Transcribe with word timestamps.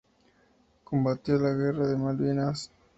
Combatió 0.83 1.35
en 1.35 1.43
la 1.43 1.53
Guerra 1.53 1.85
de 1.87 1.95
Malvinas. 1.95 2.71